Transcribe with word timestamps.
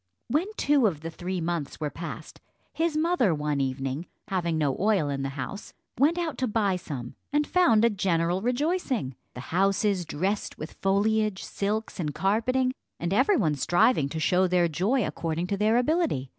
When 0.29 0.47
two 0.57 0.87
of 0.87 1.01
the 1.01 1.11
three 1.11 1.39
months 1.39 1.79
were 1.79 1.91
passed, 1.91 2.41
his 2.73 2.97
mother 2.97 3.35
one 3.35 3.61
evening, 3.61 4.07
having 4.29 4.57
no 4.57 4.75
oil 4.79 5.09
in 5.09 5.21
the 5.21 5.29
house, 5.37 5.75
went 5.99 6.17
out 6.17 6.39
to 6.39 6.47
buy 6.47 6.75
some, 6.75 7.13
and 7.31 7.45
found 7.45 7.85
a 7.85 7.89
general 7.91 8.41
rejoicing 8.41 9.15
the 9.35 9.39
houses 9.53 10.03
dressed 10.03 10.57
with 10.57 10.73
foliage, 10.81 11.43
silks, 11.43 11.99
and 11.99 12.15
carpeting, 12.15 12.73
and 12.99 13.13
every 13.13 13.37
one 13.37 13.53
striving 13.53 14.09
to 14.09 14.19
show 14.19 14.47
their 14.47 14.67
joy 14.67 15.05
according 15.05 15.45
to 15.45 15.57
their 15.57 15.77
ability. 15.77 16.29